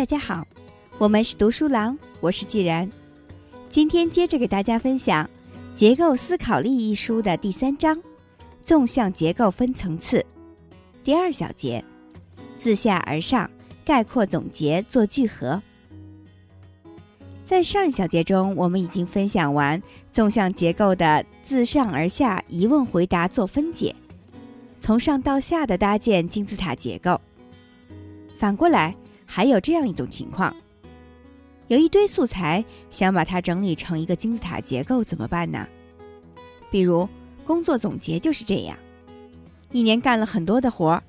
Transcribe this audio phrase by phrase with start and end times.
[0.00, 0.46] 大家好，
[0.96, 2.90] 我们是读书郎，我是既然。
[3.68, 5.26] 今天接着给大家分享
[5.74, 8.00] 《结构思考力》一书的第三章：
[8.62, 10.24] 纵向结构分层次，
[11.04, 11.84] 第二小节：
[12.56, 13.50] 自下而上
[13.84, 15.60] 概括总结做聚合。
[17.44, 19.82] 在上一小节中，我们已经分享完
[20.14, 23.94] 纵向结构的自上而下疑问回答做分解，
[24.80, 27.20] 从上到下的搭建金字塔结构。
[28.38, 28.96] 反过来，
[29.32, 30.52] 还有这样一种情况：
[31.68, 35.64] 有一堆素材，想把它整理成一个金字塔结构，怎么办呢？
[36.68, 37.08] 比如
[37.44, 38.76] 工作总结就是这样，
[39.70, 41.02] 一年干了很多的活儿，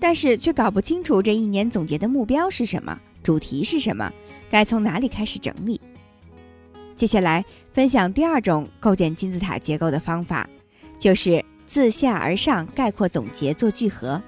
[0.00, 4.12] 但是却搞不清楚这一年总结的目标是什么，主题是什么，
[4.50, 5.80] 该从哪里开始整理。
[6.96, 10.50] 接下来分享第二种构建金字塔结构的方法，
[10.98, 14.20] 就是自下而上概括总结做聚合。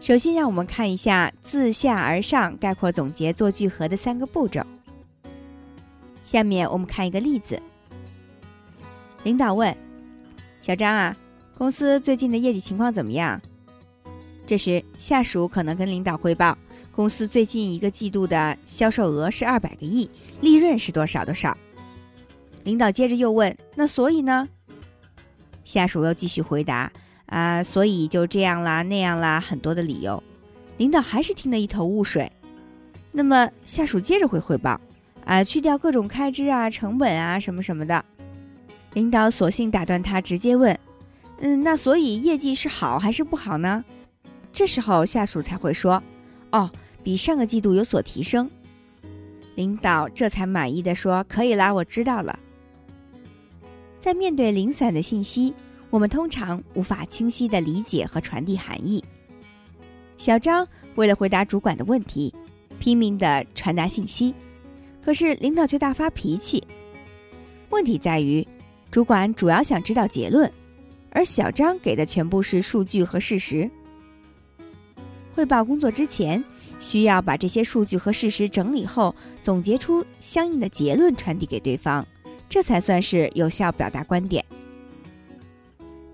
[0.00, 4.64] 首先，让我们看一下自下而上概括总结做聚合的三个步骤。
[6.24, 7.60] 下面我们看一个例子：
[9.24, 9.76] 领导问
[10.62, 11.14] 小张啊，
[11.54, 13.38] 公司最近的业绩情况怎么样？
[14.46, 16.56] 这时，下属可能跟领导汇报。
[16.92, 20.10] 公司最近一个季度的销售额是二百个亿，
[20.40, 21.56] 利润是多少多少？
[22.64, 24.48] 领导接着又问：“那所以呢？”
[25.64, 26.90] 下属又继续回答
[27.30, 30.22] ：“啊，所以就这样啦，那样啦，很多的理由。”
[30.76, 32.30] 领导还是听得一头雾水。
[33.12, 34.78] 那么下属接着会汇报
[35.24, 38.04] ：“啊，去掉各种开支啊，成本啊，什么什么的。”
[38.92, 40.78] 领导索性打断他，直接问
[41.40, 43.82] ：“嗯，那所以业绩是好还是不好呢？”
[44.52, 46.02] 这时候下属才会说
[46.52, 46.70] ：“哦。”
[47.02, 48.50] 比上个季度有所提升，
[49.54, 52.38] 领导这才满意的说：“可以啦，我知道了。”
[53.98, 55.54] 在面对零散的信息，
[55.90, 59.04] 我们通常无法清晰地理解和传递含义。
[60.16, 62.32] 小张为了回答主管的问题，
[62.78, 64.34] 拼命地传达信息，
[65.04, 66.62] 可是领导却大发脾气。
[67.68, 68.46] 问题在于，
[68.90, 70.50] 主管主要想知道结论，
[71.10, 73.70] 而小张给的全部是数据和事实。
[75.34, 76.42] 汇报工作之前。
[76.82, 82.02] 需要把这些数据和事实整理后，总结出相应的结论，传递给对方，
[82.48, 84.42] 这才算是有效表达观点。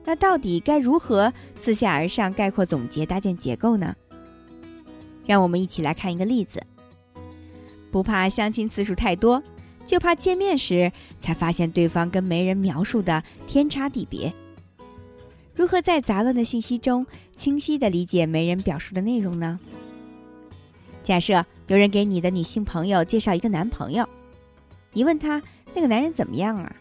[0.07, 1.31] 那到底该如何
[1.61, 3.95] 自下而上概括总结、搭建结构呢？
[5.27, 6.63] 让我们一起来看一个例子。
[7.91, 9.43] 不怕相亲次数太多，
[9.85, 14.33] 就怕见面时才发现对方跟媒人描述的天差地别。
[15.55, 17.05] 如何在杂乱的信息中
[17.37, 19.59] 清晰地理解媒人表述的内容呢？
[21.03, 24.09] 假设有人给你的女性朋友介绍一个男朋友，
[24.93, 25.43] 你问他
[25.75, 26.77] 那个男人怎么样啊？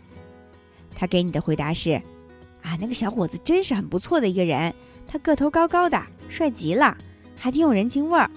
[0.93, 1.99] 他给你的回答是：
[2.65, 4.73] 啊，那个小伙子真是很不错的一个人，
[5.07, 6.97] 他个头高高的，帅极了，
[7.35, 8.27] 还挺有人情味儿，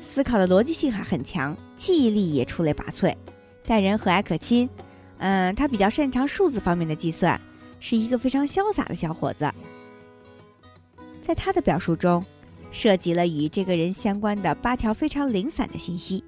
[0.00, 3.12] 思考的逻辑性还很强，记忆力也出类拔萃，
[3.66, 4.70] 待人和蔼可亲。
[5.18, 7.40] 嗯，他比较擅长数字方面的计算，
[7.80, 9.50] 是一个非常潇洒的小伙子。
[11.20, 12.24] 在他的表述中。
[12.74, 16.24] 涉及了与这个人相关的八条非常零散的信息，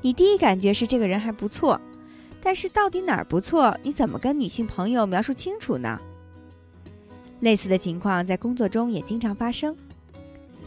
[0.00, 1.78] 你第一感觉是这个人还不错，
[2.40, 3.76] 但是到底哪儿不错？
[3.82, 6.00] 你怎么跟女性朋友描述清楚呢？
[7.42, 9.76] 类似的情况在工作中也经常发生，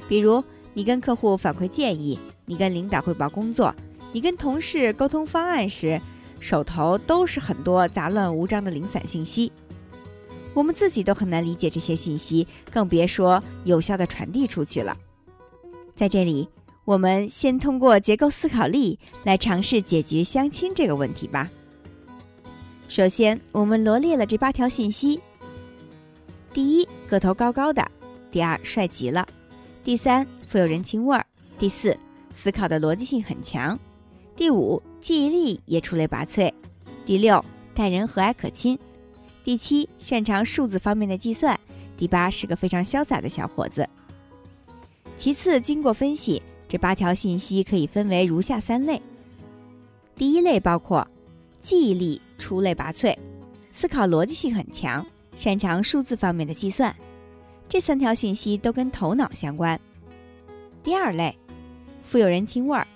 [0.09, 0.43] 比如
[0.73, 3.73] 你跟客户反馈建议，你跟领导汇报工作，
[4.11, 5.99] 你跟同事沟通方案时，
[6.41, 9.49] 手头都是很多杂乱无章的零散信息。
[10.53, 14.97] 我们自己都很难理解这些信息，更别说有效的传递出去了。
[15.95, 16.45] 在这里，
[16.83, 21.49] 我们先通过结构思考力来尝试解决相亲这个问题吧。
[22.89, 25.21] 首先，我们罗列了这八条信息：
[26.55, 27.83] 第一，个头高高的；
[28.31, 29.25] 第二，帅极了；
[29.83, 31.21] 第三，富有人情味儿；
[31.59, 31.97] 第四，
[32.33, 33.77] 思考的逻辑性很强；
[34.37, 36.49] 第五，记忆力也出类拔萃；
[37.05, 38.79] 第六，待人和蔼可亲。
[39.43, 41.53] 第七，擅长数字方面的计算；
[41.97, 43.85] 第八，是个非常潇洒的小伙子。
[45.17, 49.01] 其次，经过分析，这八条信息可以分为如下三类：
[50.15, 51.05] 第一类包括
[51.61, 53.13] 记忆力出类拔萃，
[53.73, 56.95] 思考逻辑性很强，擅长数字方面的计算，
[57.67, 59.77] 这三条信息都跟头脑相关；
[60.83, 61.35] 第二类，
[62.03, 62.87] 富有人情味儿，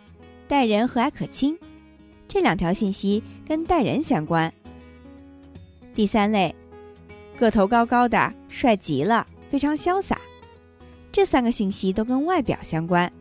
[0.47, 1.57] 待人和蔼可亲，
[2.27, 4.51] 这两条信息跟待人相关。
[5.94, 6.53] 第三类，
[7.38, 10.19] 个头高高的，帅极了，非常潇洒。
[11.12, 13.12] 这三个信息都跟外表相关。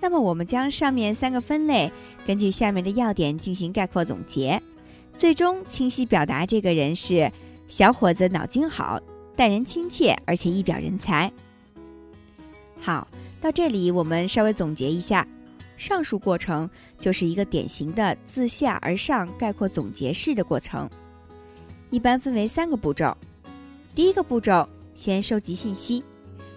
[0.00, 1.90] 那么，我们将上面三个分类
[2.26, 4.60] 根据下面的要点进行概括总结，
[5.16, 7.32] 最终清晰表达这个人是
[7.68, 8.98] 小伙子，脑筋好，
[9.36, 11.30] 待人亲切，而且一表人才。
[12.80, 13.06] 好，
[13.42, 15.28] 到这里，我们稍微总结一下，
[15.76, 20.88] 上述过程就是一个典型的自下而上概括总结式的过程，
[21.90, 23.14] 一般分为三个步骤。
[23.94, 26.02] 第一个步骤，先收集信息，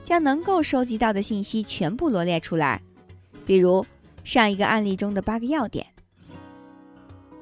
[0.06, 2.82] 将能够收集到的信息全部罗列出来，
[3.46, 3.86] 比如
[4.24, 5.86] 上一个案例中的八个要点。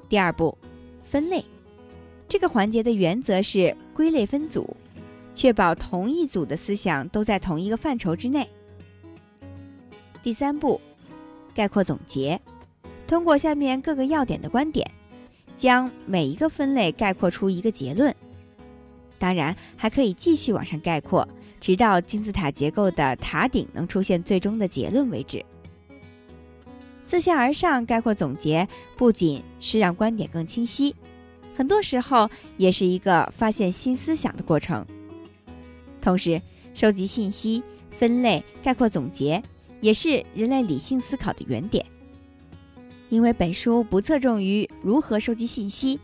[0.09, 0.57] 第二步，
[1.03, 1.45] 分类，
[2.39, 4.73] 这个环节的原则是归类分组，
[5.35, 8.47] 确保同一组的思想都在同一个范畴之内。
[10.23, 10.79] 第三步，
[11.53, 12.39] 概括总结，
[13.05, 14.89] 通过下面各个要点的观点，
[15.57, 18.15] 将每一个分类概括出一个结论。
[19.17, 21.27] 当然，还可以继续往上概括，
[21.59, 25.43] 直到金字塔结构的塔顶能出现最终的结论为止。
[27.05, 28.65] 自下而上概括总结，
[28.95, 30.95] 不仅是让观点更清晰，
[31.59, 34.87] 很多时候也是一个发现新思想的过程。
[35.99, 36.41] 同时，
[36.73, 37.61] 收集信息、
[37.91, 39.43] 分类、概括总结。
[39.81, 41.85] 也是人类理性思考的原点。
[43.09, 45.99] 因为本书不侧重于如何收集信息，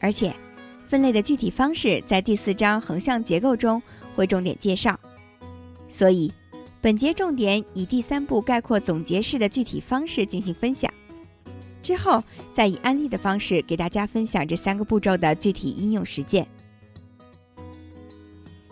[0.00, 0.34] 而且
[0.88, 3.82] 分类的具体方式在第四章横向结构中
[4.14, 4.98] 会重点介绍，
[5.88, 6.32] 所以
[6.80, 10.92] 本节重点以第三步概括总结式的具体方式进行分享，
[11.84, 12.20] 之后
[12.52, 16.44] 再以案例的方式给大家分享这三个步骤的具体应用实践。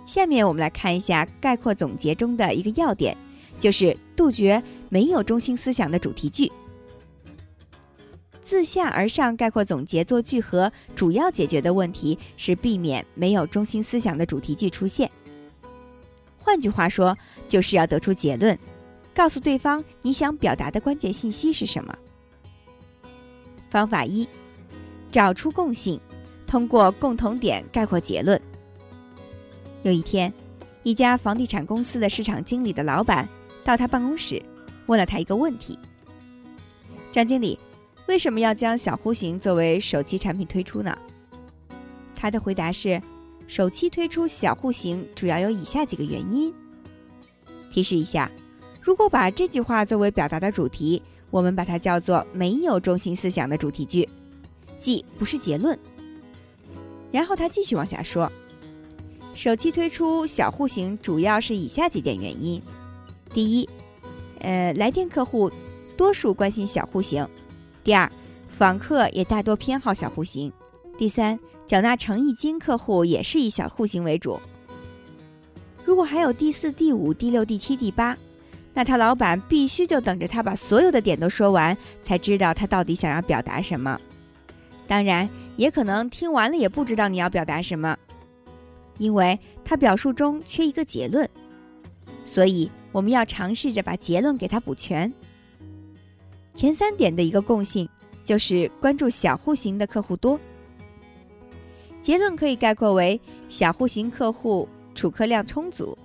[0.04, 3.16] 下面我们来看一下概括总结中的一个要点。
[3.60, 6.50] 就是杜绝没有中心思想的主题句，
[8.42, 15.08] 自下而上概括总结做聚合主要解决的问题是避免没有中心思想的主题句出现。
[16.40, 17.16] 换句话说，
[17.48, 18.58] 就是要得出结论，
[19.14, 21.96] 告诉对方你想表达的关键信息是什么。
[23.72, 24.28] 方法一，
[25.10, 25.98] 找出共性，
[26.46, 28.38] 通过共同点概括结论。
[29.82, 30.30] 有一天，
[30.82, 33.26] 一家房地产公司的市场经理的老板。
[33.64, 34.42] 到他办公室，
[34.86, 35.78] 问了他一个问题
[37.12, 37.58] ：“张经理，
[38.08, 40.94] 为什么要将小户型作为首期产品推出呢？”
[42.14, 43.00] 他的回答是
[43.46, 46.52] ：“首期推出小户型主要有以下几个原因。”
[47.70, 48.30] 提示一下，
[48.82, 51.00] 如果把这句话作为表达的主题，
[51.32, 54.08] 我们把它叫做没有中心思想的主题句，
[54.78, 55.76] 即不是结论。
[57.10, 58.30] 然后他继续往下说
[59.34, 62.62] ：“首期推出小户型主要是以下几点原因。”
[63.32, 63.68] 第一，
[64.40, 65.50] 呃，来电客户
[65.96, 67.24] 多数关心小户型；
[67.82, 68.10] 第二，
[68.50, 70.50] 访客也大多偏好小户型；
[70.98, 74.38] 第三，缴纳诚意金客户也是以小户型为主。
[75.84, 78.16] 如果还有第四、第五、第六、第七、第八，
[78.74, 84.00] 那他老板必须就等着他把所有的点都说完，才知道他到底想要表达什么。
[84.86, 87.96] 当然，也可能听完了也不知道你要表达什么，
[88.98, 91.28] 因为他表述中缺一个结论，
[92.24, 92.70] 所以。
[92.92, 95.10] 我们要尝试着把结论给它补全。
[96.54, 97.88] 前三点的一个共性
[98.22, 100.38] 就是关注小户型的客户多。
[102.02, 105.96] 结论可以概括为小户型客户储客量充足。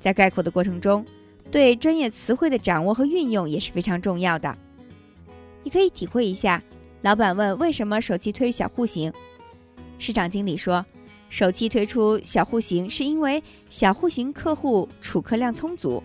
[0.00, 1.04] 在概括的过程中，
[1.50, 4.56] 对专业词汇的掌握和运用也是非常重要的。
[5.62, 6.62] 你可以体会一下，
[7.02, 9.12] 老板问为什么首期推小户型，
[9.98, 10.84] 市场经理说。
[11.28, 16.02] 首期推出小户型，是因为小户型客户储客量充足。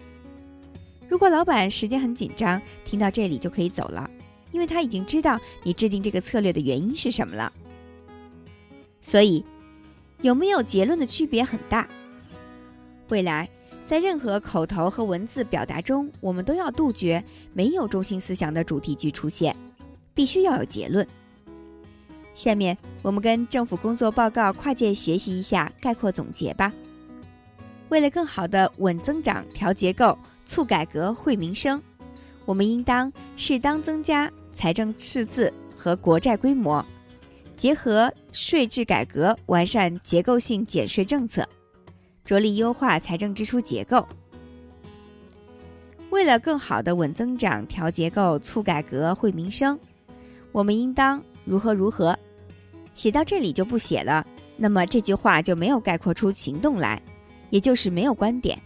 [1.10, 4.08] 如果老板时间很紧张，听到这里就可以走了，
[4.52, 7.52] 因为他已经知道你制定这个策略的原因是什么了。
[9.02, 9.44] 所以，
[10.22, 11.88] 有没有结论的区别很大。
[13.10, 13.50] 未来，
[13.88, 17.24] 在任何口头和文字表达中，我们都要杜绝
[17.54, 19.56] 没有中心思想的主题句出现，
[20.13, 21.08] 必须要有结论。
[22.34, 26.74] 下面我们跟政府工作报告跨界学习一下概括总结吧。
[27.89, 31.80] 为了更好的稳增长、调结构、促改革、惠民生，
[32.44, 36.84] 我们应当适当增加财政赤字和国债规模，
[37.56, 41.48] 结合税制改革，完善结构性减税政策，
[42.25, 44.05] 着力优化财政支出结构。
[46.10, 49.77] 为了更好的稳增长、调结构、促改革、惠民生，
[50.51, 52.17] 我们应当如何如何。
[52.96, 54.25] 写到这里就不写了，
[54.58, 57.01] 那么这句话就没有概括出行动来，
[57.50, 58.58] 也就是没有观点。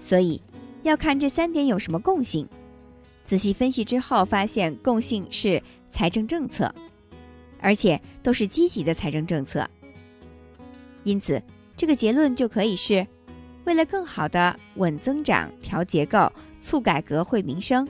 [0.00, 0.40] 所以
[0.84, 2.48] 要看这三点有什么共性。
[3.24, 6.72] 仔细分析之后，发现共性是财政政策，
[7.60, 9.68] 而且都是积极的财政政策。
[11.02, 11.42] 因此，
[11.78, 13.06] 这个结论就可以是：
[13.64, 16.30] 为了更好的稳增长、调结构、
[16.60, 17.86] 促改革、惠民生，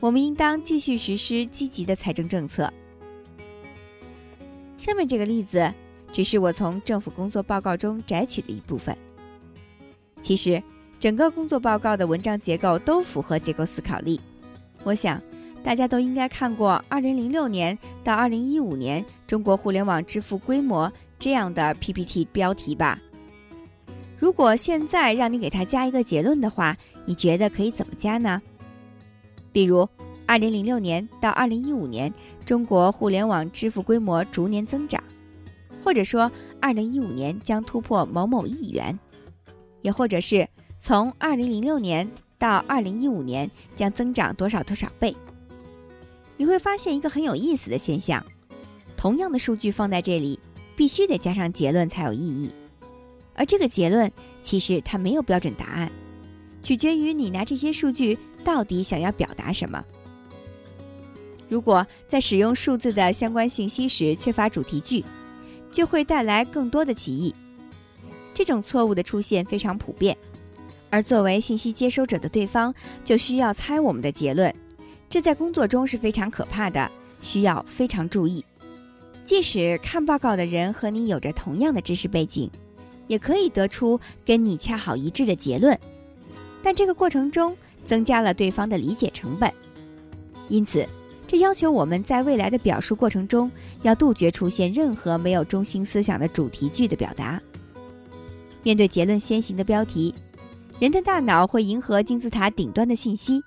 [0.00, 2.70] 我们应当继续实施积极的财政政策。
[4.76, 5.72] 上面这个例子
[6.12, 8.94] 只是我从政府工作报告中摘取的一部分。
[10.20, 10.62] 其实，
[11.00, 14.20] 整个工作报告的文章结构都符合结构思考力。
[14.84, 15.18] 我想，
[15.64, 22.98] 大家都应该看过2006年到2015年中国互联网支付规模这样的 PPT 标题吧。
[24.22, 28.40] 如果现在让你给它加一个结论的话，你觉得可以怎么加呢？
[29.50, 29.88] 比如
[30.28, 32.14] ，2006年到2015年
[32.46, 35.02] 中国互联网支付规模逐年增长，
[35.82, 38.96] 或者说2015年将突破某某亿元，
[39.80, 40.48] 也或者是
[40.78, 42.08] 从2006年。
[42.38, 45.14] 到二零一五年将增长多少多少倍？
[46.36, 48.24] 你会发现一个很有意思的现象：
[48.96, 50.40] 同样的数据放在这里，
[50.74, 52.52] 必须得加上结论才有意义。
[53.34, 54.10] 而这个结论
[54.42, 55.90] 其实它没有标准答案，
[56.62, 59.84] 取决于你拿这些数据到底想要表达什么。
[61.48, 65.04] 如果在使用数字的相关信息时缺乏主题句，
[65.70, 67.34] 就会带来更多的歧义。
[68.34, 70.16] 这种错误的出现非常普遍。
[70.88, 72.74] 而作为信息接收者的对方，
[73.04, 74.54] 就需要猜我们的结论，
[75.08, 76.90] 这在工作中是非常可怕的，
[77.22, 78.44] 需要非常注意。
[79.24, 82.50] 即使看报告的人和你有着同样的知识背景，
[83.06, 85.78] 也可以得出跟你恰好一致的结论，
[86.62, 87.56] 但这个过程中
[87.86, 89.52] 增加了对方的理解成本。
[90.48, 90.86] 因此，
[91.26, 93.50] 这要求我们在未来的表述过程中，
[93.82, 97.40] 要杜绝出现任何没有中心思想的主题句的表达。
[98.62, 100.14] 面对结论先行的标题。
[100.78, 103.40] 人的大脑会迎合金字塔顶端的信息，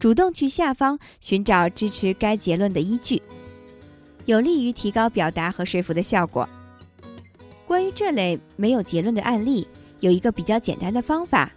[0.00, 3.22] 主动去下方寻找支持该结论的依据，
[4.24, 6.48] 有利于提高表达和说服的效果。
[7.72, 9.66] 关于这类没有结论的案例，
[10.00, 11.50] 有一个比较简单的方法，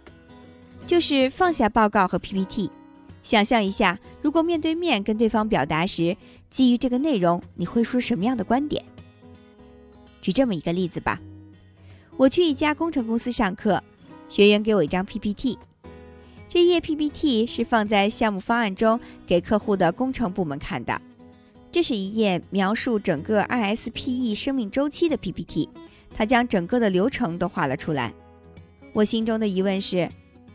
[0.86, 2.70] 就是放下报告和 PPT，
[3.22, 6.16] 想象一下，如果面对面跟对方表达时，
[6.48, 8.82] 基于这个内容，你会说什么样的观点？
[10.22, 11.20] 举这么一个例子吧，
[12.16, 13.84] 我去一家工程公司上课。
[14.30, 15.58] 学员给我一张 PPT，
[16.48, 20.98] 这页 PPT 是放在项目方案中给客户的工程部门看的。
[21.70, 25.68] 这是一页描述整个 ISPE 生命周期的 PPT，
[26.16, 28.12] 他将整个的流程都画了出来。
[28.94, 30.10] 我心中的疑问是：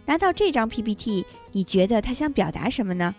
[0.08, 3.14] 拿到这张 PPT，你觉得他想表达什么呢？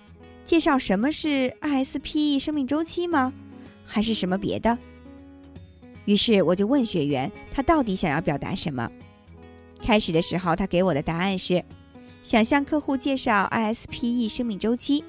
[0.45, 3.33] 介绍什么是 ISPE 生命周期吗？
[3.87, 4.77] 还是什么别的？
[6.05, 8.91] 于是我就问学员，他到底想要表达什么？
[9.81, 11.65] 开始的时候，他给我的答案是：
[12.25, 15.05] 想向客户介绍 ISPE 生命周期。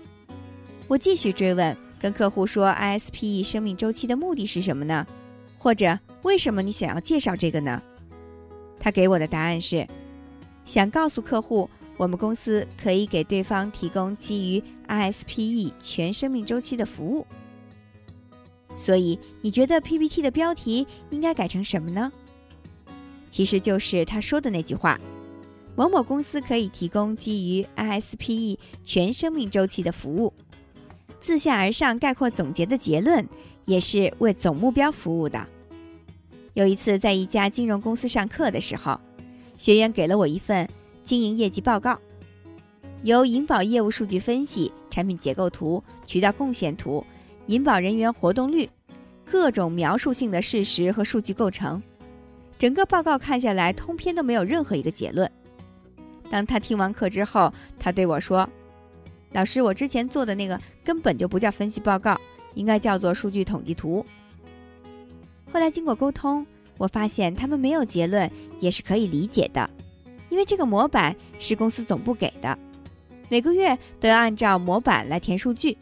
[0.87, 5.07] 我继续追问，跟客户说 ISPE 生命周期的目的是什么呢？
[5.57, 7.81] 或者为什么你想要介绍这个呢？
[8.79, 9.87] 他给我的答案是：
[10.65, 17.25] 想告诉客户，我们公司可以给对方提供基于 ISPE 全生命周期的服务。
[18.75, 22.11] 所以，你觉得 PPT 的标题应该改成什么呢？
[23.29, 24.99] 其实就是他说的那句话
[25.75, 30.33] ：“某某公司可以提供基于 ISPE 全生命周期的服务。”
[31.21, 33.27] 自下而上概括总结的结论，
[33.65, 35.47] 也是为总目标服务的。
[36.53, 38.99] 有一次在一家金融公司上课的时候，
[39.57, 40.69] 学员给了我一份
[41.03, 41.97] 经营业绩报告，
[43.01, 47.03] 由银保业务数据分析、产品结构图、渠道贡献图、
[47.47, 48.69] 银保人员活动率，
[49.25, 51.81] 各种描述性的事实和数据构成。
[52.59, 55.29] 整个报告看下来，通篇都没有任何一个结论。
[56.29, 58.47] 当他听完课之后，他对我说
[59.33, 62.15] ：“老师，我之前做的那个根本就不叫分析报告，
[62.53, 64.05] 应该叫做数据统计图。”
[65.53, 66.43] 后来经过沟通，
[66.79, 68.29] 我发现他们没有结论
[68.59, 69.69] 也是可以理解的，
[70.29, 72.57] 因为这个模板是公司总部给的，
[73.29, 75.77] 每个月都要按照模板来填数据。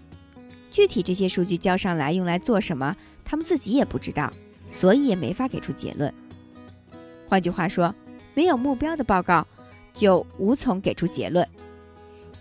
[0.69, 4.29] 具体这些数据交上来用来做什么，他们自己也不知道，
[4.73, 6.13] 所以也没法给出结论。
[7.29, 7.95] 换句话说，
[8.33, 9.47] 没有目标的报告
[9.93, 11.47] 就无从给出结论，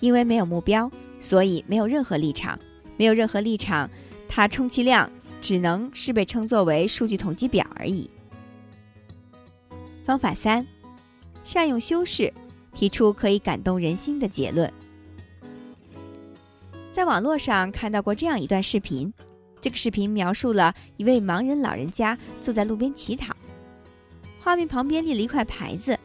[0.00, 2.58] 因为没有目标，所以没有任何立场，
[2.96, 3.88] 没有任何立场，
[4.28, 5.08] 它充其量
[5.40, 8.10] 只能是被称作为数据统计表而已。
[10.04, 10.66] 方法三，
[11.44, 12.32] 善用修饰，
[12.74, 14.72] 提出可以感动人心的结论。
[16.92, 19.12] 在网络上看到过这样一段视频，
[19.60, 23.34] 这个视频描述了一位盲人老人家坐在路边乞讨。
[24.42, 25.98] 画面旁边立了一块牌子，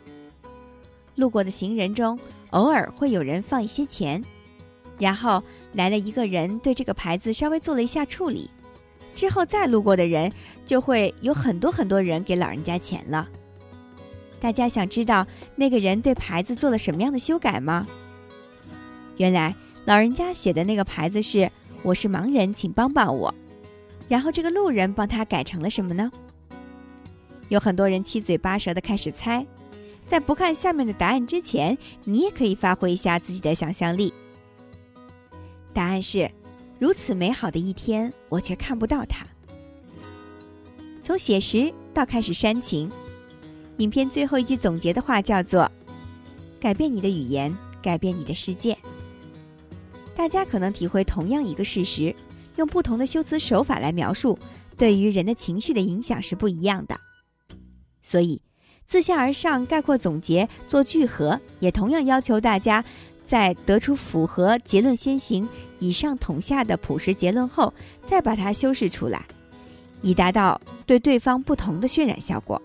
[1.16, 2.20] 路过的行人中
[2.52, 4.24] 偶尔会有人放一些钱，
[5.00, 5.42] 然后
[5.74, 8.50] 来了一个人对这个牌子稍微做了一下处理，
[9.16, 10.32] 之后再路过的人
[10.66, 13.28] 就会有很多很多人给老人家钱了。
[14.40, 17.88] 大家想知道那个人对牌子做了什么样的修改吗？
[19.18, 19.56] 原来
[19.86, 21.50] 老人家写的那个牌子是
[21.82, 23.34] “我是盲人，请帮帮我”，
[24.10, 26.12] 然后这个路人帮他改成了什么呢？
[27.50, 29.46] 有很多人七嘴八舌的开始猜，
[30.08, 34.14] 在不看下面的答案之前，你也可以发挥一下自己的想象力。
[35.74, 36.30] 答案是：
[36.78, 39.26] 如此美好的一天，我却看不到它。
[41.02, 42.92] 从写实到开始煽情，
[43.78, 45.72] 影片最后一句总结的话叫做
[46.60, 48.78] ：“改变你的语言，改变你的世界。”
[50.16, 52.16] 大家可能体会同样一个事实，
[52.58, 54.38] 用不同的修辞手法来描述，
[54.78, 57.00] 对于人的情绪的影响是不一样的。
[58.02, 58.42] 所以。
[58.88, 62.86] 自下而上概括总结做聚合，也同样要求大家
[63.26, 67.74] 在得出符合结论先行、以上统下的朴实结论后，
[68.08, 69.26] 再把它修饰出来，
[70.02, 72.62] 以达到对对方不同的渲染效果。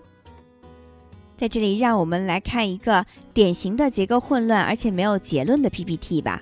[1.37, 3.03] 在这里，让我们来看一个
[3.33, 6.39] 典型的结构混乱而且没有结论的 PPT 吧。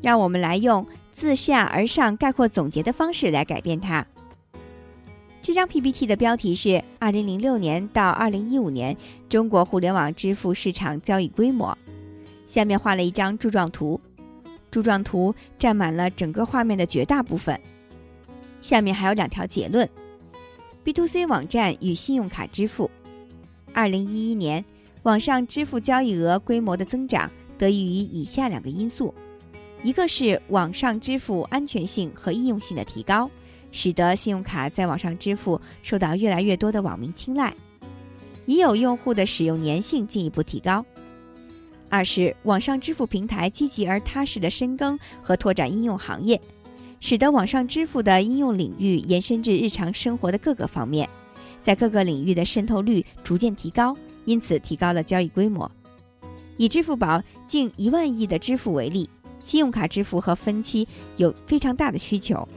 [0.00, 4.04] 让我们来用自下而上概括总结的方式来改变它。
[5.42, 8.96] 这张 PPT 的标题是“二零零六年到二零一五年
[9.28, 11.76] 中国互联网支付市场交易规模”，
[12.52, 13.98] 下面画了一张柱状图，
[14.70, 17.58] 柱状图占满了整个画面的绝大部分。
[18.60, 19.88] 下面还有两条结论
[20.84, 22.90] ：B to C 网站与信用卡支付，
[23.72, 24.62] 二零一一年
[25.04, 29.14] 网上支付交易额规模的增长得益于以下两个因素，
[29.82, 33.30] 一个是网上支付安全性和易用性的提高。
[33.70, 37.54] 使得信用卡在网上支付受到越来越多的网民青睐，
[38.44, 40.84] 已有用户的使用粘性进一步提高。
[41.92, 46.40] 二是网上支付平台积极而踏实的深耕和拓展应用行业，
[47.00, 51.06] 使得网上支付的应用领域延伸至日常生活的各个方面，
[51.62, 53.94] 在各个领域的渗透率逐渐提高，
[54.24, 55.70] 因此提高了交易规模。
[56.56, 62.48] 以支付宝近一万亿的支付为例，信用卡支付和分期有非常大的需求。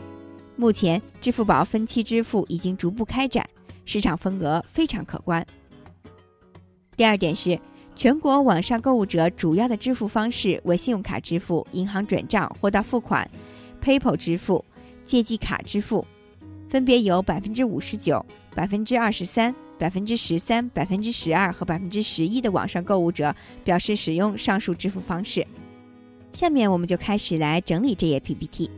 [0.55, 3.45] 目前，支付宝分期支付已经逐步开展，
[3.83, 5.45] 市场份额非常可观。
[6.95, 7.59] 第二点是，
[7.95, 13.27] 全国网上购物者主要的支付方式为信用卡支付、银行转账、货到付款、
[13.81, 14.63] PayPal 支付、
[15.05, 16.05] 借记卡支付，
[16.69, 25.47] 分别有百分之五十九、百分之二十三、百分之十三、百分之十二和百分之十一的网上购物者表示使用上述支付方式。
[26.33, 28.69] 下面我们就开始来整理这页 PPT。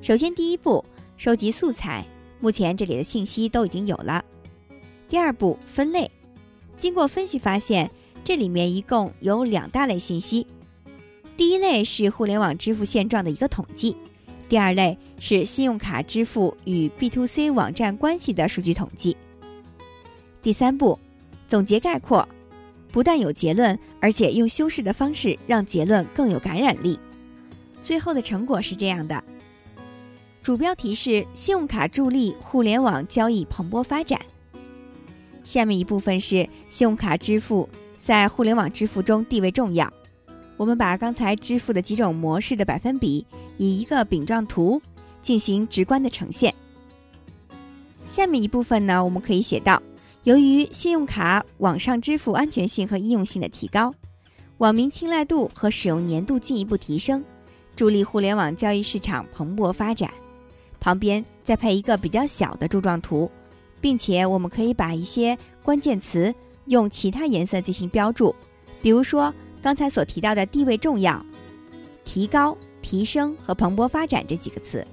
[0.00, 0.84] 首先，第一步
[1.16, 2.06] 收集素材，
[2.38, 4.24] 目前这里的信息都已经有了。
[5.08, 6.08] 第二步分类，
[6.76, 7.90] 经过分析发现，
[8.28, 10.46] 这里面一共有两大类信息。
[11.34, 13.96] 第一类是互联网支付现状的一个统计，
[14.50, 19.16] 第二类是信用卡支付与 B to C 网站关系的数据统计。
[20.42, 20.98] 第三步
[21.46, 22.28] 总结概括，
[22.92, 27.00] 不但有结论，而且用修饰的方式让结论更有感染力。
[27.82, 29.24] 最后的成果是这样的。
[30.42, 34.20] 主标题是“信用卡助力互联网交易蓬勃发展”。
[35.42, 37.66] 下面一部分是信用卡支付
[38.00, 39.92] 在互联网支付中地位重要。
[40.56, 43.24] 我们把刚才支付的几种模式的百分比
[43.58, 44.80] 以一个饼状图
[45.22, 46.52] 进行直观的呈现。
[48.08, 49.80] 下面一部分呢，我们可以写到：
[50.24, 53.94] 由于信用卡网上支付安全性和应用性的提高，
[54.56, 57.22] 网民青睐度和使用年度进一步提升，
[57.76, 60.10] 助力互联网交易市场蓬勃发展。
[60.80, 63.30] 旁边再配一个比较小的柱状图，
[63.80, 66.34] 并且我们可以把一些关键词
[66.68, 68.34] 用其他颜色进行标注，
[68.80, 71.24] 比如说刚才所提到的地位重要、
[72.04, 74.86] 提高、提升和蓬勃发展这几个词。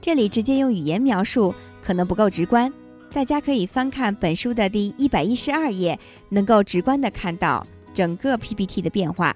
[0.00, 2.72] 这里直接用语言描述可能不够直观，
[3.10, 5.98] 大家可以翻看本书的第一百一十二页，
[6.28, 9.34] 能够直观的看到整个 PPT 的变化。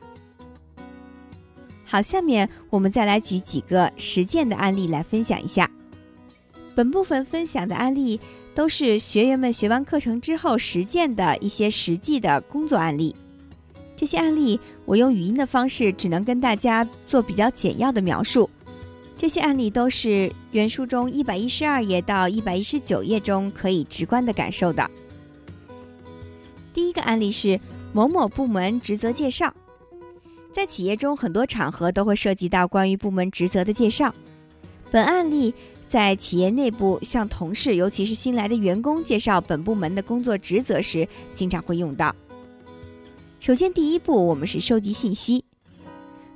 [1.87, 5.71] 好，下面我们再来举几个实践的案例来分享一下。
[6.75, 8.21] 本部分分享的案例
[8.59, 13.15] 都是学员们学完课程之后实践的一些实际的工作案例。
[13.95, 18.51] 这些案例我用语音的方式只能跟大家做比较简要的描述。
[19.17, 24.91] 这些案例都是原书中一百一十二页到一百一十九页中可以直观的感受的。
[26.75, 27.61] 第一个案例是
[27.93, 29.55] 某某部门职责介绍。
[30.53, 34.13] 在企业中，很多场合都会涉及到关于部门职责的介绍。
[34.91, 35.55] 本案例
[35.89, 42.15] 在企业内部向同事，尤其是新来的员工介绍本部门的工作职责时，经常会用到。
[43.41, 45.43] 首先，第一步，我们是收集信息。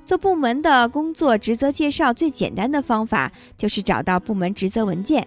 [0.05, 5.25] 做部门的工作职责介绍，最简单的方法就是找到部门职责文件。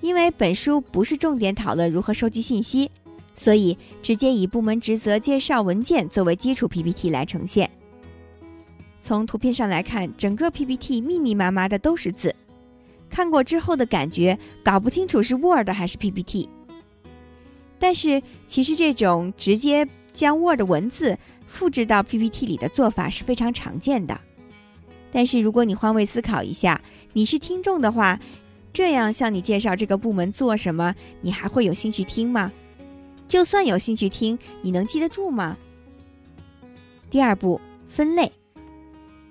[0.00, 2.90] 因为本书不是重点讨论如何收集信息，
[3.34, 7.70] 所以直接以部门职责介绍文件作为基础 PPT 来呈现。
[9.00, 12.34] 从图片上来看，整个 PPT 密密麻麻的都是字，
[13.12, 16.48] 看过之后的感觉搞不清楚是 Word 还是 PPT。
[17.78, 24.18] 但是其实这种直接将 Word 文字复制到 PPT 里的做法是非常常见的。
[25.12, 26.80] 但是如果你换位思考一下，
[27.12, 28.18] 你是听众的话，
[28.72, 32.50] 这样向你介绍这个部门做什么，你还会有兴趣听吗？
[33.28, 35.58] 就算有兴趣听，你能记得住吗？
[37.10, 38.32] 第二步，分类。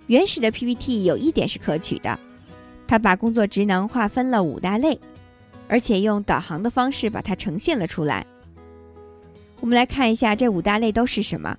[0.06, 2.20] 原始的 PPT 有一点是可取的，
[2.92, 5.00] 它把工作职能划分了五大类，
[5.70, 8.28] 而且用导航的方式把它呈现了出来。
[9.62, 11.58] 我们来看一下这五大类都是什么。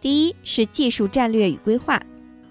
[0.00, 2.02] 第一是技术战略与规划，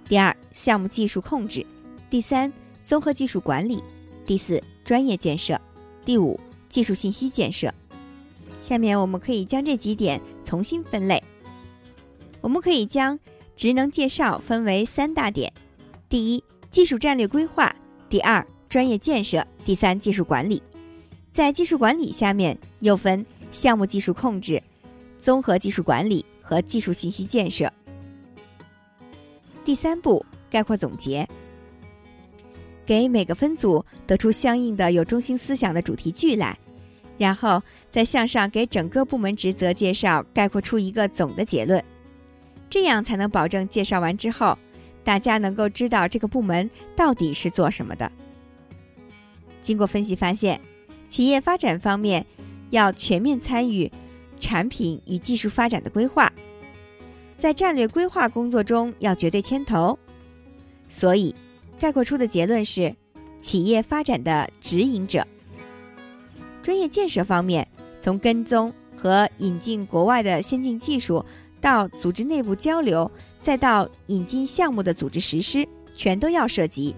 [0.07, 1.65] 第二项目技术控制，
[2.07, 2.53] 第三
[2.85, 3.83] 综合技术管理，
[4.27, 5.59] 第四专业建设，
[6.05, 7.73] 第五技术信息建设。
[8.61, 11.23] 下面我们可以将这几点重新分类。
[12.41, 13.19] 我们可以将
[13.55, 15.51] 职能介绍分为三大点：
[16.07, 17.67] 第一，技术战略规划；
[18.09, 20.61] 第二，专业建设；第三，技术管理。
[21.33, 24.61] 在技术管理下面又分项目技术控制、
[25.19, 27.71] 综合技术管理和技术信息建设。
[29.65, 31.27] 第三步，概括总结，
[32.85, 36.57] 给每个分组得出相应的有中心思想的主题句来，
[37.17, 41.83] 然后再向上给整个部门职责介绍，概括出一个总的结论。
[42.69, 44.57] 这样才能保证介绍完之后，
[45.09, 48.11] 大家能够知道这个部门到底是做什么的。
[49.59, 50.61] 经过分析发现，
[51.09, 52.23] 企业发展方面
[52.69, 53.91] 要全面参与
[54.39, 56.31] 产品与技术发展的规划，
[57.39, 59.97] 在战略规划工作中要绝对牵头。
[60.87, 61.33] 所以，
[61.79, 62.95] 概括出的结论是：
[63.41, 65.25] 企业发展的指引者。
[66.61, 67.67] 专业建设方面，
[67.99, 71.25] 从跟踪和引进国外的先进技术。
[71.61, 76.93] 到组织内部交流，再到引进项目的组织实施，全都要涉及。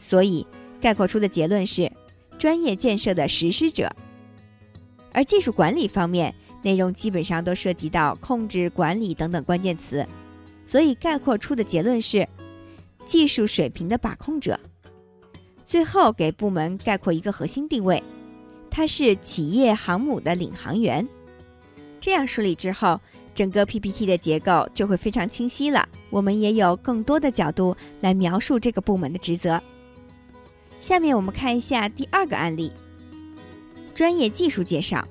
[0.00, 0.46] 所以
[0.80, 1.90] 概括出的结论是：
[2.38, 3.90] 专业建设的实施者。
[5.12, 10.04] 而技术管理方面，内容基本上都涉及到控制、管理等等关键词，
[10.66, 12.28] 所以概括出的结论是：
[13.04, 14.58] 技术水平的把控者。
[15.64, 18.02] 最后给部门概括一个核心定位，
[18.70, 21.06] 它是企业航母的领航员。
[22.00, 23.00] 这样梳理之后。
[23.38, 25.88] 整个 PPT 的结构就会非常清晰了。
[26.10, 29.62] 我们也有更多的角度来描述这个部门的职责。
[30.80, 32.72] 下面我们看一下第二个案例：
[33.94, 35.06] 专业技术介绍。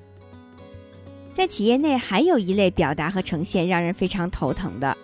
[1.32, 4.94] 在企业内还有一类表达和呈现让人非常头疼的，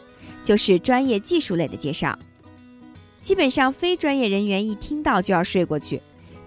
[0.44, 2.18] 就是专业技术类的介绍。
[3.22, 5.98] 基本上非专业人员一听到就要睡过去，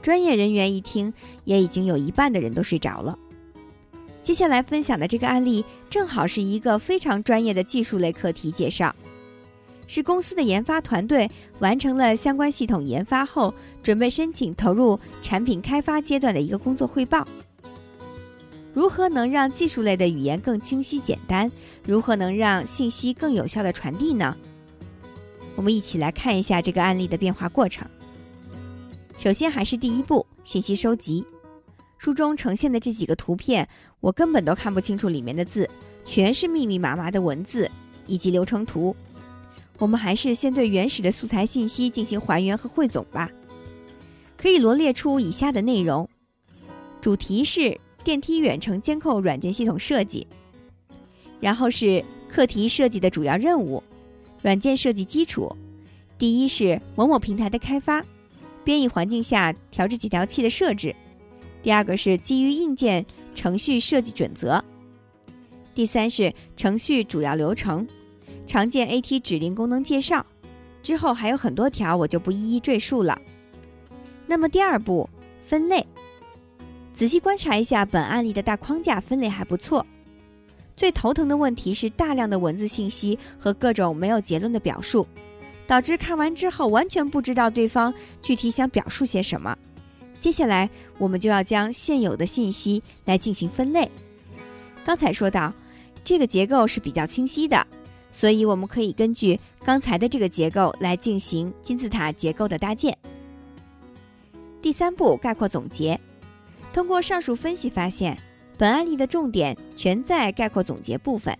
[0.04, 1.12] 专业人员一听
[1.44, 3.18] 也已经有一半的人都睡着了。
[4.28, 8.94] 接下来分享的这个案例，正好是一个非常专业的技术类课题介绍，
[9.88, 17.26] 是公司的研发团队完成了相关系统研发后，准备申请投入产品开发阶段的一个工作汇报。
[18.74, 21.50] 如何能让技术类的语言更清晰简单？
[21.86, 24.36] 如何能让信息更有效的传递呢？
[25.56, 27.88] 我们一起来看一下这个案例的变化过程。
[29.18, 31.24] 首先还是第一步，信息收集。
[31.97, 33.67] 书中呈现的这几个图片，
[33.99, 35.69] 我根本都看不清楚里面的字，
[36.05, 37.69] 全是密密麻麻的文字
[38.05, 38.95] 以及流程图。
[39.79, 43.29] 我们还是先对原始的素材信息进行还原和汇总吧。
[44.36, 46.07] 可以罗列出以下的内容：
[47.01, 50.27] 主题是电梯远程监控软件系统设计，
[51.39, 53.83] 然后是课题设计的主要任务，
[54.41, 55.55] 软件设计基础。
[56.17, 58.03] 第一是某某平台的开发，
[58.63, 60.95] 编译环境下调制解调器的设置。
[61.67, 64.63] 第二个是基于硬件程序设计准则，
[65.75, 67.86] 第三是程序主要流程，
[68.45, 70.25] 常见 AT 指令功能介绍，
[70.82, 73.21] 之后还有很多条，我就不一一赘述了。
[74.25, 75.10] 那么第二步
[75.45, 75.86] 分类，
[76.93, 79.86] 仔细观察一下本案例的大框架，分类还不错。
[80.77, 85.06] 最头疼的问题是大量的文字信息和各种没有结论的表述，
[85.67, 89.53] 导致看完之后完全不知道对方具体想表述些什么。
[90.19, 93.89] 接下来，我们就要将现有的信息来进行分类。
[94.86, 95.53] 刚才说到，
[96.03, 97.65] 这个结构是比较清晰的，
[98.12, 102.97] 所以我们可以根据刚才的这个结构来进行金字塔结构的搭建。
[104.62, 105.99] 第三步，概括总结。
[106.73, 108.17] 通过上述分析发现，
[108.58, 111.38] 本案例的重点全在概括总结部分，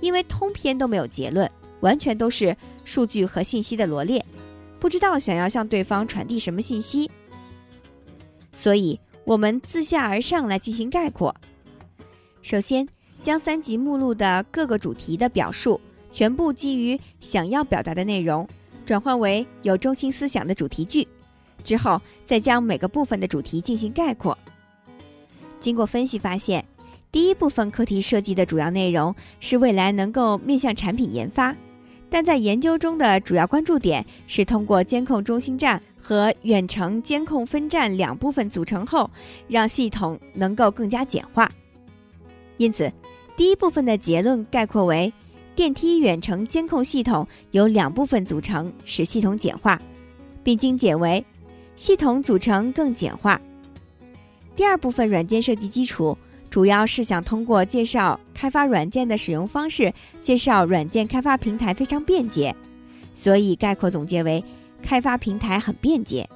[0.00, 1.48] 因为通篇都没有结论，
[1.80, 4.24] 完全都是数据和信息的罗列，
[4.80, 7.10] 不知道想要向对方传递什么信息。
[8.52, 11.34] 所以，我们自下而上来进行概括。
[12.42, 12.86] 首先，
[13.22, 15.80] 将三级目录的各个主题的表述
[16.12, 18.46] 全部基于想要表达的内容，
[18.84, 21.06] 转换为有中心思想的主题句。
[21.64, 24.36] 之后，再将每个部分的主题进行概括。
[25.60, 26.64] 经过分析发现，
[27.12, 31.54] 第一部分课题设计的主要内容是未来能够面向产品研发，
[32.12, 39.10] 但在研究中的主要关注点是通过监控中心站和远程监控分站两部分组成后，
[39.48, 41.50] 让系统能够更加简化。
[42.58, 42.92] 因此，
[43.34, 45.10] 第一部分的结论概括为：
[45.56, 49.80] 电梯远程监控系统由两部分组成，使系统简化，
[50.44, 51.24] 并精简为
[51.76, 53.40] 系统组成更简化。
[54.54, 56.16] 第二部分软件设计基础，
[56.52, 59.90] 主要是想通过介绍开发软件的使用方式，
[60.22, 62.54] 介绍软件开发平台非常便捷，
[63.14, 64.44] 所以概括总结为
[64.82, 66.28] 开发平台很便捷。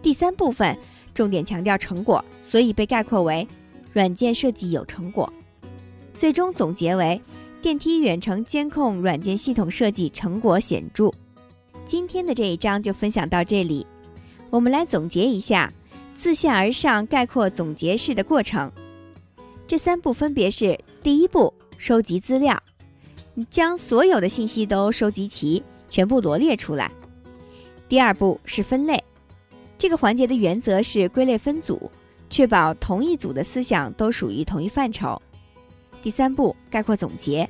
[0.00, 0.78] 第三部分
[1.12, 3.44] 重点强调成果，所以被概括为
[3.92, 5.30] 软件设计有成果。
[6.16, 7.20] 最终总结为
[7.60, 11.10] 电梯远程监控软件系统设计成果显著。
[11.84, 13.84] 今天的这一章就分享到这里，
[14.50, 15.72] 我们来总结一下。
[16.14, 18.70] 自下而上概括总结式的过程，
[19.72, 22.62] 这三步分别是：第一步，收集资料，
[23.48, 26.90] 将所有的信息都收集齐，全部罗列出来；
[27.88, 29.02] 第二步是分类，
[29.78, 31.90] 这个环节的原则是归类分组，
[32.28, 35.18] 确保同一组的思想都属于同一范畴；
[36.02, 37.48] 第三步，概括总结，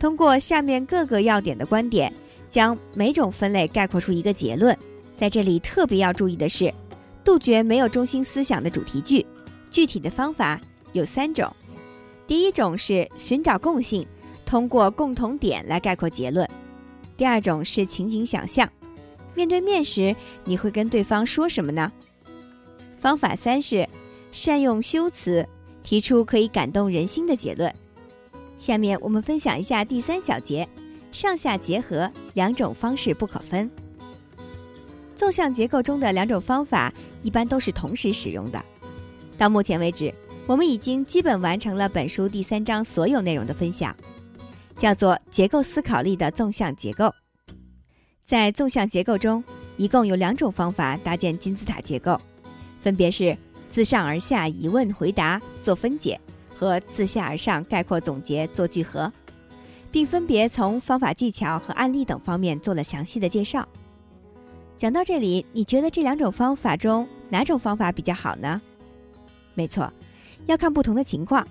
[0.00, 2.12] 通过下面各个要点的观点，
[2.48, 4.76] 将每种分类概括出一个结论。
[5.16, 6.74] 在这里特别要注意的是。
[7.22, 9.24] 杜绝没有中心思想的主题句，
[9.70, 10.60] 具体的方法
[10.92, 11.50] 有三种。
[12.26, 14.06] 第一种是寻找共性，
[14.46, 16.46] 通过共同点来概括结论；
[17.16, 18.70] 第二种是情景想象，
[19.34, 21.92] 面对面时你会跟对方说什么呢？
[22.98, 23.86] 方法三是
[24.30, 25.46] 善用修辞，
[25.82, 27.74] 提出可以感动人心的结论。
[28.58, 30.68] 下面我们分享一下第三小节：
[31.10, 33.68] 上下结合，两种方式不可分。
[35.16, 38.64] 纵向结构中的两种方法一般都是同时使用的。
[39.36, 40.14] 到目前为止，
[40.46, 43.94] 我们已经基本完成了本书第三章所有内容的分享，
[44.76, 47.12] 叫做结构思考力的纵向结构。
[48.24, 49.42] 在纵向结构中，
[49.76, 52.20] 一共有两种方法搭建金字塔结构，
[52.80, 53.36] 分别是
[53.70, 56.20] 自上而下疑问回答做分解
[56.52, 59.10] 和自下而上概括总结做聚合，
[59.92, 63.66] 并分别从方法技巧和案例等方面做了详细的介绍。
[64.76, 68.60] 讲到这里，你觉得这两种方法中哪种方法比较好呢？
[69.54, 69.92] 没错，
[70.46, 71.46] 要看不同的情况。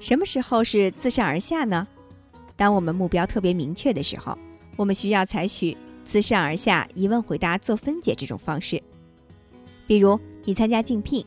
[0.00, 1.86] 什么时候是自上而下呢？
[2.56, 4.36] 当我们目标特别明确的时候，
[4.76, 8.82] 我们需要采取自上而下疑问回答做分解这种方式。
[9.86, 11.24] 比如你参加竞聘，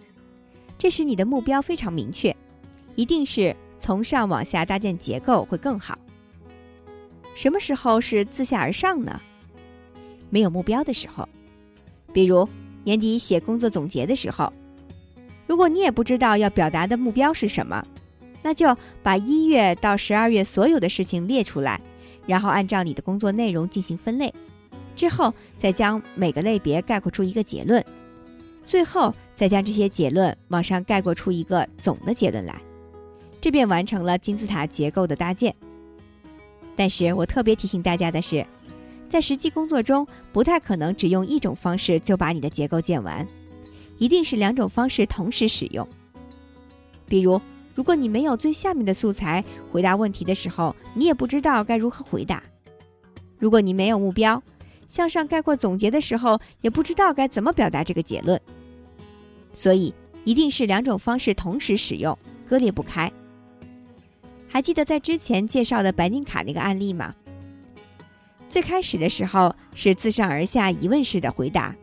[0.78, 2.36] 这时你的目标非常明确，
[2.96, 5.98] 一定是从上往下搭建结构会更好。
[7.36, 9.20] 什么时候是自下而上呢？
[10.30, 11.28] 没有目标的时候，
[12.14, 12.48] 比如
[12.84, 14.52] 年底写工作总结的时候，
[15.52, 17.86] 如果你也不知道要表达的目标是什么，
[18.42, 21.78] 那就把一月到十二月所有的事情列出来，
[22.26, 24.34] 然后按照你的工作内容进行分类，
[24.96, 27.84] 之后再将每个类别概括出一个结论，
[28.64, 32.56] 最后再将这些结论往上概括出一个总的结论来，
[33.42, 35.54] 这便完成了金字塔结构的搭建。
[36.78, 38.46] 但是我特别提醒大家的是。
[39.10, 43.28] 在实际工作中，不太可能只用一种方式就把你的结构建完，
[44.02, 45.88] 一定是两种方式同时使用。
[47.08, 47.40] 比如，
[47.76, 52.42] 如果你没有最下面的素材，回答问题的时候，你也不知道该如何回答；
[53.38, 54.42] 如果你没有目标，
[54.88, 58.42] 向上概括总结的时候，也不知道该怎么表达这个结论。
[59.54, 62.18] 所以，一定是两种方式同时使用，
[62.50, 63.12] 割裂不开。
[64.48, 67.14] 还记得在之前介绍的白金卡那个案例吗？
[68.50, 71.76] 最开始的时候是自上而下疑问式的回答，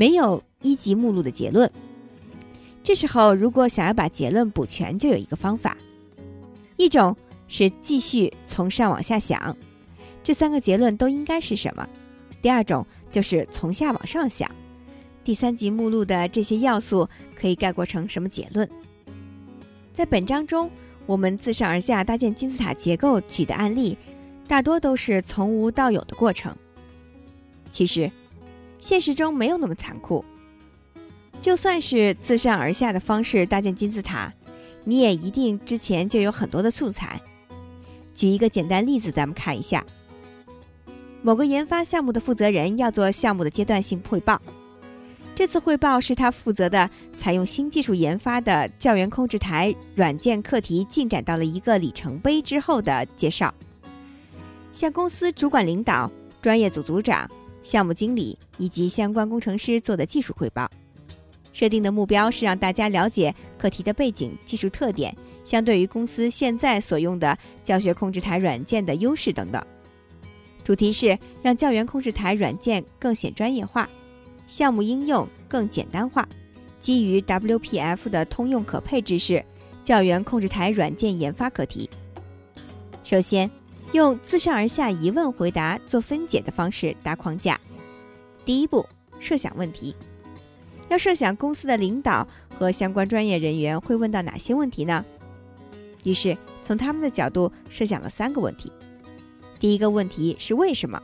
[0.00, 1.70] 没有一级目录的结论。
[2.82, 5.76] 这时候如果想要把结论补全，就有一个方法：
[6.78, 7.14] 一种
[7.48, 9.54] 是继续从上往下想，
[10.24, 11.86] 这三个结论都应该是什么；
[12.40, 14.50] 第二种就是从下往上想，
[15.22, 18.66] 第三级目录的这些要素可以概括成什么结论。
[19.92, 20.70] 在本章中，
[21.04, 23.98] 我们自上而下搭建金字塔结构举的案例。
[24.48, 26.56] 大多都是从无到有的过程。
[27.70, 28.10] 其实，
[28.80, 30.24] 现实中没有那么残酷。
[31.40, 34.32] 就算是自上而下的方式搭建金字塔，
[34.84, 37.20] 你也一定之前就有很多的素材。
[38.14, 39.84] 举一个简单例子，咱们看一下：
[41.22, 44.40] 某个研发项目的负责人要做项目的阶段性汇报。
[45.34, 53.54] 这次汇报是他负责的采用新技术研发的教员控制台软件课题进展到了一个里程碑之后的介绍。
[54.74, 56.10] 向公司主管领导、
[56.42, 57.30] 专业组组长、
[57.62, 60.70] 项目经理以及相关工程师做的技术汇报。
[61.52, 69.60] 设定的目标是让大家了解课题的背景、技术特点，相对于公司现在所用的教学控制台软件的优势等等。
[70.62, 73.88] 主题是让教员控制台软件更显专业化，
[74.46, 76.26] 项目应用更简单化，
[76.78, 79.44] 基于 WPF 的通用可配知识，
[79.82, 81.90] 教员控制台软件研发课题。
[83.02, 83.50] 首先，
[83.92, 87.60] 用自上而下疑问回答做分解的方式搭框架。
[88.44, 88.86] 第一步，
[89.18, 89.94] 设想问题。
[90.88, 92.26] 要设想公司的领导
[92.56, 95.04] 和相关专业人员会问到哪些问题呢？
[96.04, 98.72] 于是从他们的角度设想了三个问题。
[99.58, 101.00] 第一个问题是为什么？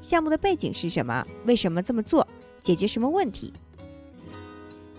[0.00, 1.26] 项目的背景是什么？
[1.44, 2.26] 为什么这么做？
[2.60, 3.52] 解决什么问题？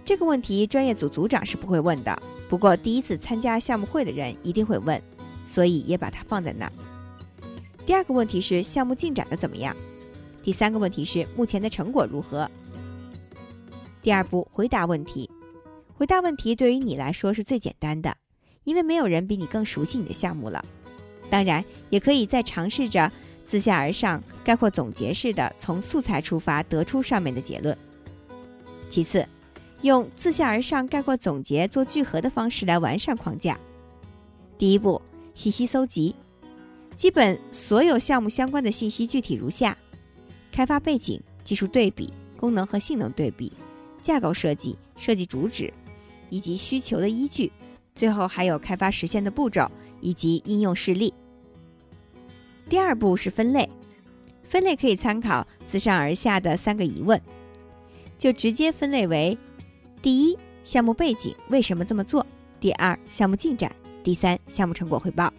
[0.03, 4.99] 这个问题专业组组长是不会问的，不过第一次参加项目会的人一定会问，
[5.45, 6.71] 所以也把它放在那儿。
[7.91, 9.75] 第二个问题是项目进展的怎么样？
[10.41, 12.49] 第三个问题是目前的成果如何？
[14.01, 15.29] 第二步，回答问题。
[15.97, 18.15] 回答问题对于你来说是最简单的，
[18.63, 20.63] 因为没有人比你更熟悉你的项目了。
[21.29, 23.11] 当然，也可以再尝试着
[23.45, 27.77] 自下而上、概括总结式的从素材出发得出上面的结论。
[28.89, 29.27] 其次，
[29.81, 33.59] 用自下而上、概括总结做聚合的方式来完善框架。
[34.57, 35.01] 第一步，
[35.35, 36.15] 信息搜集，
[37.01, 39.75] 基本所有项目相关的信息具体如下：
[40.51, 43.51] 开发背景、技术对比、功能和性能对比。
[44.03, 45.73] 架构设计、设计主旨，
[46.29, 47.51] 以及需求的依据，
[47.95, 49.67] 最后还有开发实现的步骤
[49.99, 51.11] 以及应用事例。
[52.69, 53.67] 第二步是分类，
[54.43, 57.19] 分类可以参考自上而下的三个疑问，
[58.19, 59.35] 就直接分类为：
[60.03, 62.23] 第一，项目背景为什么这么做；
[62.59, 63.71] 第二，项目进展；
[64.03, 65.33] 第三，项目成果汇报。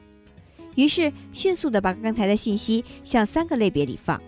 [0.75, 4.21] 于是迅速的把刚才的信息向三个类别里放，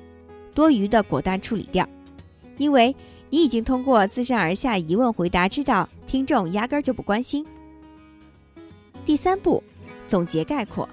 [0.55, 1.89] 多余的果断处理掉，
[2.57, 2.95] 因为。
[3.31, 7.45] 你已经通过自上而下疑问回答知道听众压根儿就不关心。
[9.05, 9.61] 第三步，
[10.07, 10.89] 总结概括。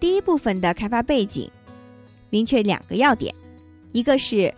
[0.00, 1.50] 第一部分的开发背景，
[2.30, 3.34] 明确两个要点，
[3.92, 4.54] 一个是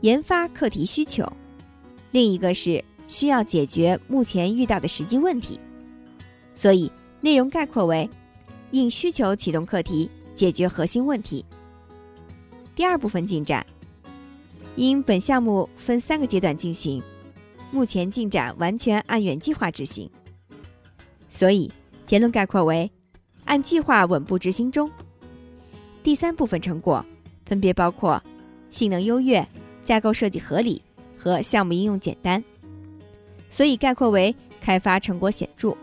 [0.00, 1.24] 研发课题需求，
[2.10, 5.60] 另一个是需要解决目前遇到的实际问题。
[6.56, 8.10] 所以内容概括为：
[8.76, 11.42] 应需求启动课题，解决核心问题。
[12.74, 13.64] 第二部分进展。
[14.74, 17.02] 因本项目分三个阶段进行，
[17.70, 20.10] 目前进展完全按原计划执行，
[21.30, 21.72] 所以
[22.04, 22.90] 结论概括为：
[23.46, 24.90] 按计划稳步执行中。
[26.02, 27.02] 第三部分成果
[27.46, 28.22] 分别包括
[28.70, 29.48] 性能优越、
[29.82, 30.82] 架构设计合理
[31.16, 32.44] 和项目应用简单，
[33.50, 35.74] 所以概括为开发成果显著。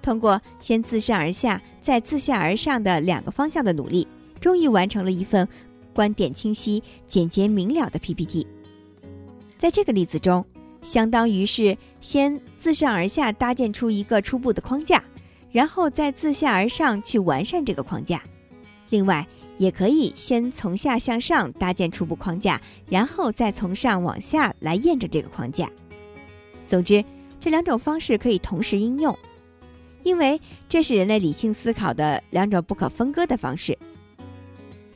[0.00, 4.08] 通过先自上而下，在自下而上的两个方向的努力，
[4.40, 5.46] 终于完成了一份。
[5.94, 8.44] 观点清晰、简洁明了的 PPT，
[9.56, 10.44] 在这个例子中，
[10.82, 15.00] 相当于是先自上而下搭建出一个初步的框架，
[15.52, 18.20] 然后再自下而上去完善这个框架。
[18.90, 19.24] 另外，
[19.56, 25.70] 也可以先从下向上搭建初步框架，然后再从上往下来验证这个框架。
[26.66, 27.02] 总之，
[27.38, 29.16] 这两种方式可以同时应用，
[30.06, 33.76] 因为这是人类理性思考的两种不可分割的方式。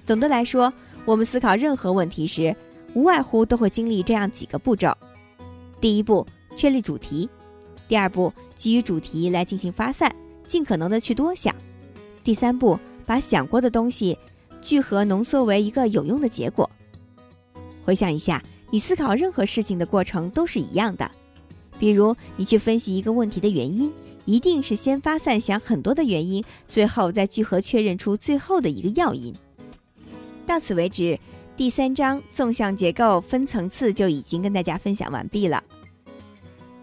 [0.06, 0.72] 总的来说。
[1.06, 2.54] 我们思考任何问题时，
[2.92, 4.92] 无外乎都会经历这样几个步骤：
[5.80, 7.26] 第一步，确立主题；
[7.88, 10.14] 第二步，基于主题来进行发散，
[10.46, 11.52] 尽可能的去多想；
[12.22, 14.16] 第三步，把想过的东西
[14.60, 16.68] 聚合浓缩为一个有用的结果。
[17.82, 21.10] 回想一下，你思考任何事情的过程都是一样的。
[21.78, 23.90] 比如，你去分析一个问题的原因，
[24.30, 29.34] 一定是先发散想很多的原因，最后再聚合确认出最后的一个要因。
[30.46, 31.18] 到此为止，
[31.56, 35.60] 第三章纵向结构分层次就已经跟大家分享完毕了。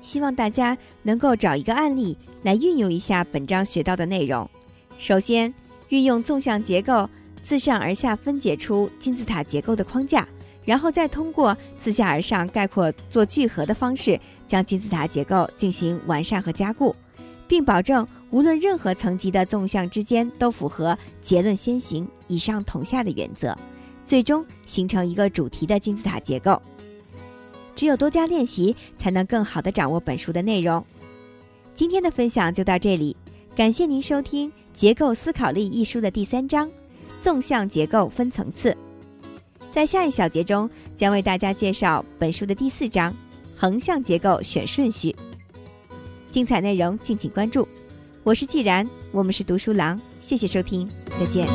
[0.01, 4.49] 希望大家能够找一个案例来运用一下本章学到的内容。
[4.97, 5.53] 首先，
[5.87, 7.09] 运用纵向结构
[7.43, 10.27] 自上而下分解出金字塔结构的框架，
[10.65, 16.93] 然后再通过自下而上概括做聚合的方式，将金字塔结构进行完善和加固，
[17.47, 22.07] 并保证无论任何层级的纵向之间都符合结论先行。
[22.27, 23.57] 以上同下的原则，
[24.05, 26.61] 最终形成一个主题的金字塔结构。
[27.73, 30.83] 只有多加练习，才能更好的掌握本书的内容。
[31.73, 33.15] 今天的分享就到这里，
[33.55, 36.69] 感谢您收听《结构思考力》一书的第三章——
[37.21, 38.75] 纵向结构分层次。
[39.71, 43.15] 在下一小节中，将为大家介绍本书的第四章——
[43.55, 45.15] 横向结构选顺序。
[46.29, 47.67] 精彩内容敬请关注。
[48.23, 51.47] 我是既然，我们是读书郎，谢谢收听，再见。